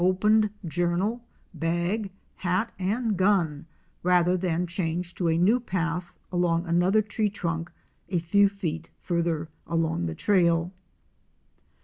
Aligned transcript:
309 0.01 0.17
opened 0.17 0.49
journal, 0.71 1.21
bag, 1.53 2.09
hat 2.37 2.73
and 2.79 3.15
gun, 3.15 3.67
rather 4.01 4.35
than 4.35 4.65
change 4.65 5.13
to 5.13 5.27
a 5.27 5.37
new 5.37 5.59
path 5.59 6.17
along 6.31 6.65
another 6.65 7.03
tree 7.03 7.29
trunk 7.29 7.71
a 8.09 8.17
few 8.17 8.49
feet 8.49 8.89
farther 8.99 9.47
along 9.67 10.07
the 10.07 10.15
trail. 10.15 10.71